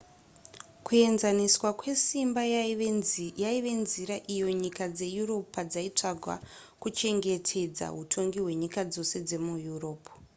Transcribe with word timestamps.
kuenzaniswa 0.85 1.69
kwesimba 1.79 2.41
yaiva 3.43 3.71
nzira 3.83 4.15
iyo 4.35 4.47
nyika 4.61 4.85
dzeeurope 4.95 5.49
padzaitsvaga 5.55 6.35
kuchengetedza 6.81 7.85
hutongi 7.95 8.37
hwenyika 8.43 8.81
dzose 8.91 9.17
dzemueurope 9.27 10.11